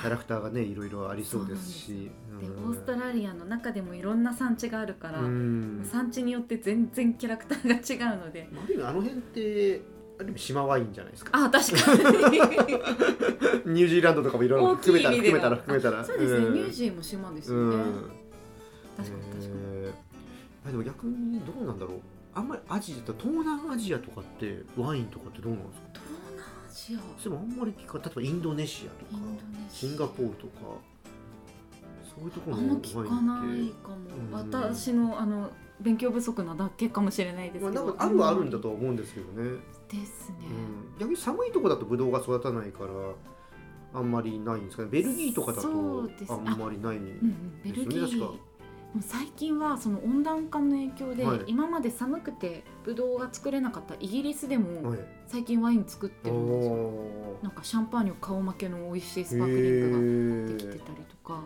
[0.00, 2.10] キャラクターがねいろいろありそうですし。
[2.40, 2.70] でうん。
[2.70, 5.88] オーストラリアの中でもいろんな産地があるから、うん。
[5.90, 8.48] 産地によって全然キャラクターが違うので。
[8.50, 9.82] まあある意味あの辺って
[10.18, 11.30] ある意味島ワインじゃないですか。
[11.34, 12.38] あ確かに。
[13.72, 16.04] ニュージーランドとかもいろいろ含めたら含めたら含めたら。
[16.04, 16.52] そうですね、ん。
[16.54, 18.10] ニュージーも島ですよね、うん。
[18.96, 20.68] 確かに確かに、えー。
[20.68, 21.98] あでも逆にどうなんだろう。
[22.32, 25.89] あんまりアジアと東南アジアとかってワインとかってどうなんですか？
[26.70, 29.22] ジアでもあんまり聞か例えばインドネシアとか
[29.68, 30.52] シンガポールとか
[32.14, 34.52] そういうところあんま聞かないかも、うん。
[34.52, 40.36] 私のあの勉強不足なだけかもしれないですまあ、けど、なんかあるはあるんだとは思うんですけどね、ですね、
[40.92, 42.90] うん、逆に寒いとこだとブドウが育たないから
[43.94, 44.88] あんまりないんですかね。
[44.90, 48.49] ベルギーとかだとあんまりないうんうん、ベルギーですよね確か
[49.00, 51.44] 最近はその温暖化の影響で、はい。
[51.46, 54.98] 今まで寒くてブドウが作れなかったイギリスでもはい。
[55.28, 61.42] 最近ワイン作ってるんですよ、おなんかシャンパーニュ顔負けの美味しいスパークリングができてたりとか。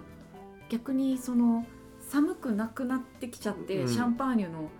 [0.70, 1.66] 逆にその
[2.00, 3.88] 寒くなくなってきちゃって、うん。
[3.88, 4.70] シャンパーニュの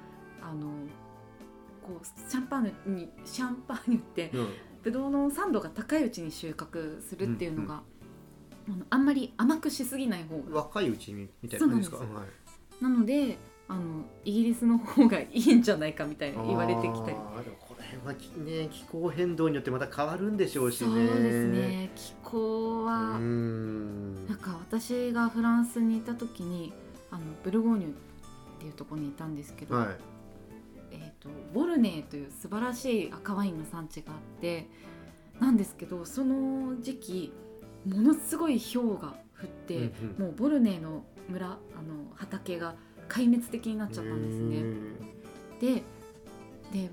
[0.40, 0.70] あの
[1.86, 4.48] こうシャンパーニュにシャンパーニュってーうん。
[4.82, 7.82] ブドウの酸度が高いうちに収穫するっていうのが、
[8.68, 10.56] あのあんまり甘くしすぎない方が。
[10.60, 12.06] 若いうちにみたいな感じですか？
[12.80, 17.16] なのであのイギリスの方がいいんじゃないかみたいな言われてきたり。
[17.16, 21.90] あーでもこの辺はきね気候変動によってまた変わるんでしょうしそうねですね。
[21.94, 24.26] 気候うは、ん。
[24.26, 26.72] なんか私がフランスにいた時に
[27.10, 27.92] あのブルゴーニュっ
[28.58, 29.88] ていうところにいたんですけど、はい。
[30.92, 34.68] えー、とボルネーという素晴らしい赤ワインの産地があって
[35.40, 37.32] なんですけどその時期
[37.86, 39.82] ものすごい氷が降って、うん
[40.18, 40.24] うん。
[40.26, 41.58] もうボルネーの村あの
[42.14, 42.74] 畑が
[43.08, 44.62] 壊滅的になっちゃったんですね。
[45.60, 45.82] で
[46.72, 46.90] で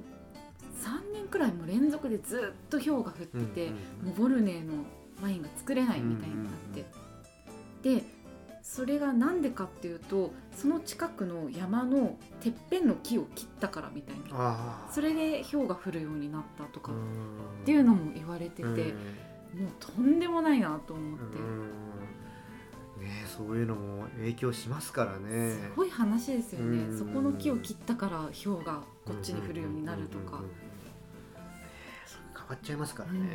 [0.84, 3.70] 3年くらいも連続でずっと氷が降ってて、
[4.04, 4.84] もうボルネーの
[5.22, 6.86] ワインが作れないみたいになって、
[7.98, 8.04] で
[8.64, 14.88] それがなんでかっていうとその近くの山のてっぺんの木を切ったからみたいな。
[14.92, 16.96] それで氷が降るようになったとかっ
[17.64, 18.72] っていうのも言われてて、うん。
[18.72, 21.72] もうとんでもないなと思って、うん
[23.02, 25.52] ねそういうのも影響しますからね。
[25.52, 26.98] すごい話ですよね、うん。
[26.98, 30.42] そこの木を切ったから氷がこっちに降るようになるとか。
[32.34, 33.26] 変わっちゃいますからね、うん。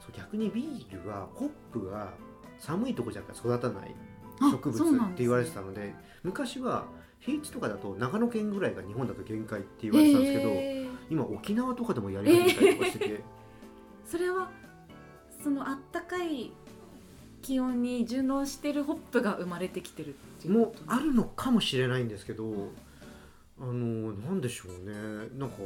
[0.00, 2.12] そう逆にビールはホップが
[2.58, 3.94] 寒いとこじゃ育たない。
[4.40, 6.86] あ植物って言われてたので昔は
[7.20, 10.88] 平地とかだと長野県ぐらいが日本だと限界って言われてたんですけど、へー。
[11.10, 13.24] 今沖縄とかでもやり始めたりとかしてて、
[14.06, 14.50] それは
[15.42, 16.52] そのあったかい
[17.42, 22.68] 気温に順応してるホップが生まれてきてるっていうもあるのかもしれないんですけど
[23.60, 25.28] あのなんでしょうね。
[25.36, 25.56] なんか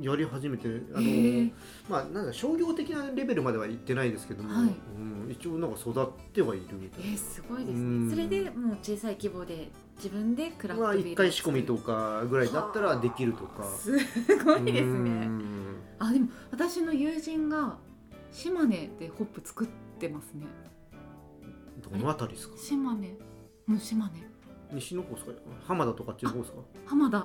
[0.00, 1.50] やり始めてあへのー
[1.88, 4.74] まあなんか商業的なレベルまでは行ってないですけども、はい。
[4.96, 7.10] うん、一応なんか育ってはいるみたいな。
[7.10, 8.08] えー、すごいですうん。
[8.08, 13.64] ねそれでもう小さい規模で自分でクラフまあトビール一回仕込みとかぐらいだったらできるとか。
[13.64, 13.92] す
[14.44, 15.76] ごいですうねん。
[16.00, 17.76] あでも私の友人が
[18.32, 20.46] 島根でホップ作ってますね。
[21.90, 22.56] どのあたりですか？
[22.56, 23.16] 島根。
[23.68, 24.22] うん島根。
[24.72, 25.32] 西の方ですか？
[25.66, 26.58] 浜田とかっていう方ですか？
[26.86, 27.24] 浜田あ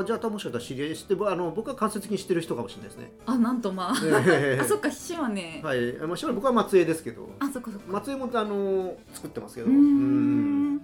[0.00, 3.12] あじゃあもしかしたら知り合いしてあの僕は間接的に知ってる人かもしれないですね。
[3.26, 3.94] あなんとまあ。
[4.04, 4.60] ええ。
[4.60, 7.28] あそっか島根、はい、まあ、しばらく僕は松江ですけど。
[7.40, 7.92] あそっかそっか。
[7.92, 9.68] 松江もあの作ってますけど。
[9.68, 10.76] うん。
[10.76, 10.82] も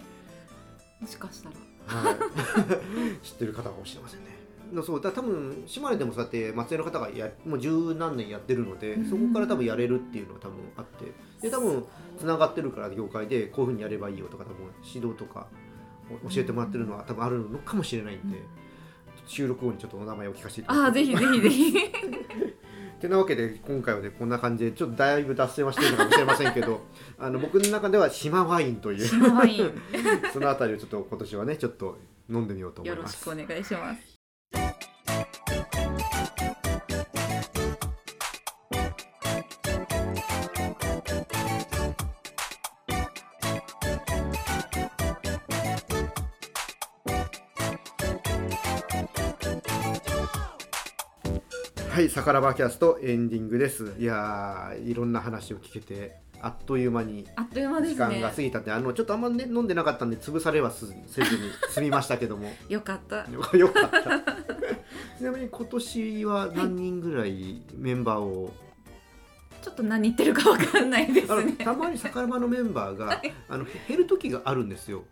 [1.06, 1.56] しかしたら。
[1.86, 2.16] はい、
[3.24, 4.37] 知ってる方かもしれませんね。
[4.72, 9.08] のそうだ多分島根でもそうやって松江の方がやもう十何年やってるのでうん。
[9.08, 11.84] そこから多分やれるっていうのは多分あってで多分
[12.18, 15.46] つながってるから業界でこういうふうにやればいいよとか多分指導とか
[16.24, 18.44] お教えてもらってるのは多分あるのかもしれないんで、うん。
[19.26, 20.90] 収録後にちょっとお名前を聞かせていただきます。
[20.90, 21.74] あぜひぜひぜひ。
[22.98, 26.80] てなわけで今回はねこんな感じでちょっとだいぶ脱線はしてるのかもしれませんけど
[27.18, 29.72] あの僕の中では島ワインという島ワイン。
[30.32, 31.96] そのあたりをちょっと今年はねちょっと
[32.28, 33.28] 飲んでみようと思います。
[33.28, 33.48] よろしくお。
[33.48, 34.17] 願いします
[51.98, 53.92] はい、サカラバキャストエンディングです。
[53.98, 62.52] いやーいろんな話を聞けてあっという間にあっという間です時間ねが過ぎたって、あのちょっとあんまね飲んでなかったんで潰されはすせずに済みましたけども。
[62.70, 63.26] よかった。
[63.28, 64.00] よ よかった。
[65.18, 68.54] ちなみに今年は何人ぐらいメンバーを、
[69.60, 71.52] ちょっと何言ってるかわかんないですね。
[71.54, 75.02] たまにサカラバのメンバーがあの減る時があるんですよ。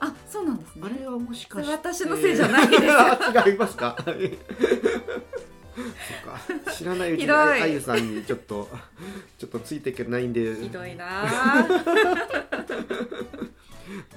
[0.00, 0.82] あそうなんですね。
[0.84, 2.82] あれはもしかして私のせいじゃないです。
[2.92, 3.96] あ違いますか？
[5.76, 5.82] そ
[6.62, 6.72] っか。
[6.72, 8.68] 知らないうちにああゆさんにちょっと
[9.38, 10.54] ちょっとついていけないんで。
[10.56, 11.24] ひどいな。
[11.24, 11.66] ああ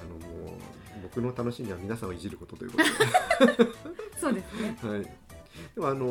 [0.04, 0.58] のもう
[1.02, 3.70] 僕の楽しみは皆さんをいじることということで。
[4.18, 4.76] そうですね。
[4.82, 5.02] はい。
[5.74, 6.06] でもあの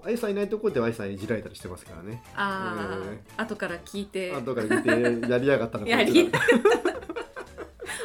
[0.00, 2.22] ー、あゆさんいないところではあゆさんいじられたりしてますからね。
[2.34, 4.32] あえあ、後から聞いて。
[4.32, 6.30] 後から見てやりやがったのやり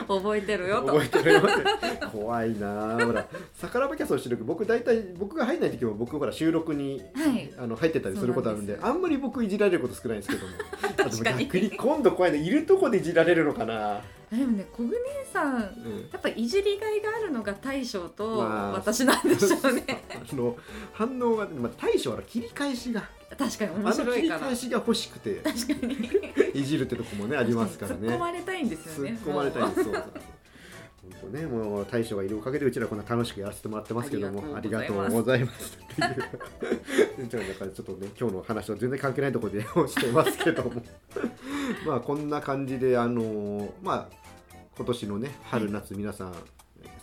[0.08, 0.88] 覚えてるよと。
[0.88, 2.06] 覚えてるよって。
[2.08, 2.98] 怖いな。
[2.98, 3.28] あほら
[3.62, 7.52] 逆らばキャストの収録僕大体僕が入んない時も僕ほら収録にはい。
[7.58, 10.54] あの入ってたりすることあるんであんまり僕いじられること少ないんですけども。
[11.10, 11.46] 確かに。
[11.46, 14.98] 逆に今度怖いのいるとこでいじられるのかな、でもね小暮
[15.32, 15.62] さんうん、
[16.12, 20.56] やっぱいじりがいがあるのが大将とまあ私なんでしょうね、あの
[20.94, 23.04] 反応が、まあ、大将は切り返しが
[23.38, 25.96] 確かに面あの切り白いから返しが欲しくて確かに。
[26.54, 28.08] いじるってとこもねありますからね。
[28.08, 29.12] 突っ込まれたいんですよね。
[29.12, 29.84] 突っ込まれたいんです。
[29.84, 30.12] そうそうそう。
[31.22, 36.02] 本当ねもう大将がいるおかげでうちらこんな楽しくやらせてもらってますけどもあありがとううございますって
[37.22, 37.28] いう。
[37.28, 40.82] ちょっとなんかちょっとね今日の話と全然関係ないところでしてますけども。
[41.86, 44.16] まあこんな感じであのまあ
[44.78, 46.36] 今年のね春夏皆さん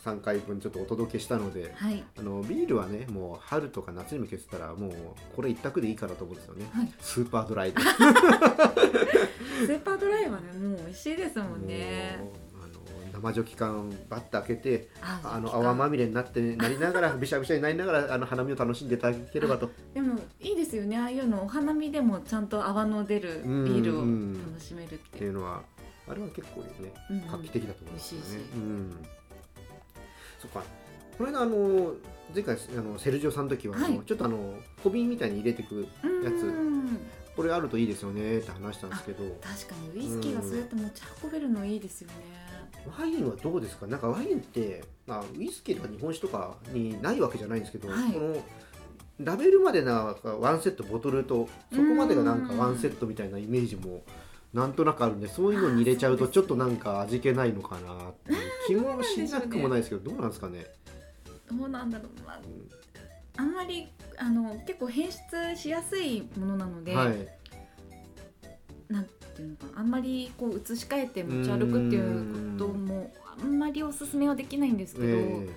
[0.05, 2.03] 3回分ちょっとお届けしたのではい。
[2.19, 4.93] あのビールはねもう春とか夏に向けてたらもう
[5.37, 6.93] これ一択でいいかなと思うんですよね、はい。
[7.01, 7.81] スーパードライで
[9.67, 12.53] スーパードライはねもう美味しいですもんね。
[13.13, 19.71] 生ジョッキ缶バッて開けてああの泡まみれになってなりながら びしゃびしゃになりながらあの花見を楽しんでいただければと。
[19.95, 20.99] でもいいですよね。
[20.99, 25.63] ああいうのお花見でもちゃんと泡の出るビールを楽しめるっってていうのは
[26.09, 26.93] あれは結構ね
[27.31, 28.27] 画期的だと思いますよね。
[28.55, 28.91] うん
[30.43, 30.63] そっか。
[31.17, 31.95] この間あの
[32.35, 34.01] 前回あのセルジオさんの時は、はい。
[34.05, 35.87] ちょっとあの小瓶みたいに入れてく
[36.25, 36.47] やつ。
[36.47, 36.99] うん
[37.35, 39.25] これあるといいですよねって話したんですけど。
[39.41, 42.15] 確かにウイスキーがそうやって持ち運べるのいいですよね。
[42.99, 43.87] ワインはどうですか？
[43.87, 48.13] なんかワインって、まあ、ウイスキーとか日本酒とかにないわけじゃないんですけど、はい。
[48.13, 48.37] この
[49.21, 54.03] ラベルまでなワンセットボトルとそこまでがなんかワンセットみたいなイメージも
[54.53, 58.53] なんとなくあるんでそういうのに入れちゃうとちょっとなんか味気ないのかなっていう。
[58.67, 60.67] 気もしなくもないですけどどうなんですかね。
[61.51, 63.47] どうなんだろう、まあうん。
[63.49, 63.89] あんまり
[64.19, 65.21] あの結構変質
[65.57, 67.29] しやすいものなので、はい、
[68.89, 69.81] なんていうのかな。
[69.81, 75.49] あんまりこう移し替えて持ち歩くっていうこともあんまりおすすめはできないんですけど、え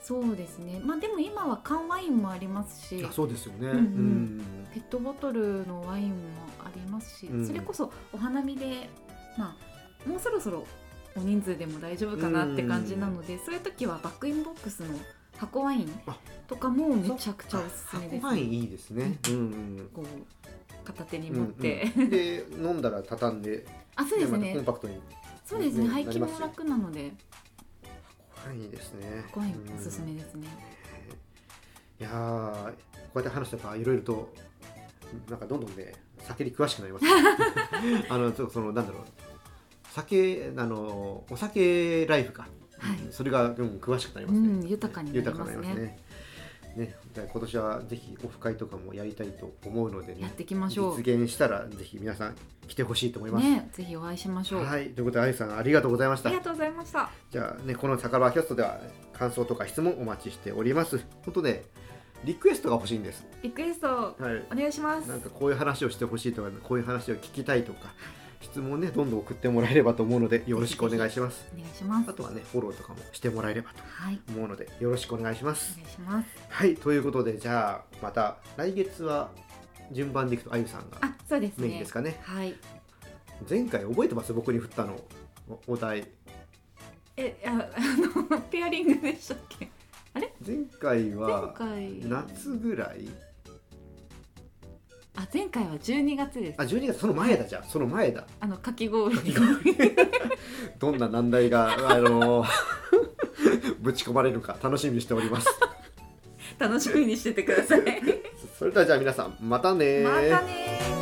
[0.00, 0.80] そうですね。
[0.84, 3.06] まあでも今は缶ワインもありますし。
[3.12, 3.58] そうですよね。
[3.60, 6.16] うんうんうんペットボトルのワインも
[6.64, 7.46] ありますし、うん。
[7.46, 8.88] それこそお花見で
[9.38, 9.56] ま
[10.06, 10.66] あもうそろそろ
[11.16, 14.98] 大人数でも大丈夫かなって感じなので、そういう時はバッグインボックスの
[15.36, 16.16] 箱ワインあ。
[16.46, 19.18] とかもめちゃくちゃおすすめです、箱ワインいいですね。
[19.28, 19.34] うん。
[19.34, 19.38] う
[19.82, 20.06] んこう
[20.84, 24.54] 片手に持って、うんうんで飲んだら畳んで あそうですね。
[24.54, 25.00] コンパクトに
[25.44, 25.84] そうですね。
[25.84, 27.12] ね廃棄も楽なので。
[28.34, 29.22] はいいいですね。
[29.26, 30.48] 箱ワインおすすめですね、
[32.00, 32.72] いやーこ
[33.14, 34.34] うやって話してたらいろいろと
[35.28, 37.04] なんかどんどんね酒に詳しくなります、
[38.08, 39.02] あのちょっとそのなんだろう。
[39.92, 42.42] 酒あのお酒ライフか、
[42.78, 42.98] はい。
[43.10, 45.74] それが、うん、詳しくなりますね、うん豊かになりますね。
[45.74, 45.98] ね。
[46.76, 50.96] ね今年はぜひオフ会とかもやりたいと思うのでねやっていきましょう。
[50.96, 56.30] 実現したらぜひ皆さん来てほしいと思います、ねぜひお会いしましょう、はいということであゆさんありがとうございました。
[56.30, 57.10] ありがとうございました。
[57.30, 58.80] じゃあね、この酒場キャストでは
[59.12, 60.98] 感想とか質問お待ちしております。
[61.24, 61.64] 本当ね、
[62.24, 63.26] リクエストが欲しいんです。
[63.42, 64.44] リクエストはい。
[64.52, 67.92] お願いしますなんかこういう話をしてほしいとか、こういう話を聞きたいとか、
[68.40, 71.44] 質問ね、どんどん送ってもらえればと思うので、よろしくお願いします。
[71.54, 75.76] お願いしますあとはね、フォローとかもしてもらえればとはい思うので、よろしくお願いします。
[75.78, 79.30] お願いしますはい、ということで、じゃあ、また来月は
[79.90, 82.20] 順番でいくと、あゆさんがあそうですねメインですかね。
[82.22, 82.54] はい
[83.50, 84.32] 前回覚えてます？
[84.32, 84.96] 僕に振ったの。
[85.66, 86.06] おお題。
[87.16, 89.68] えああのペアリングでしたっけ？
[90.14, 92.00] 前回前は回。
[92.04, 93.08] 夏ぐらい？
[95.14, 96.60] あ前回は12月です。
[96.60, 98.24] あ、12月、その前だじゃあ、その前だ。
[98.40, 99.14] あのかき氷。
[100.80, 102.44] どんな難題が、あの
[103.80, 105.48] ぶち込まれるか楽しみにしております。
[106.58, 107.82] 楽しみにしててください。
[108.58, 111.01] それではじゃあ皆さんまたねまたねー